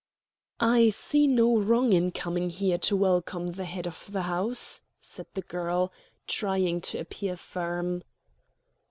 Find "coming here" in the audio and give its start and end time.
2.09-2.79